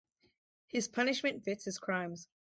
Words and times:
His 0.65 0.87
punishment 0.87 1.43
fits 1.43 1.65
his 1.65 1.77
crimes. 1.77 2.27